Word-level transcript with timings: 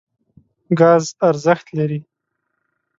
ګاز 0.79 1.03
ارزښت 1.27 1.67
لري. 1.77 1.99